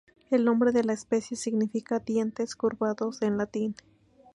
[0.31, 3.75] El nombre de la especie significa "dientes curvados" en latín.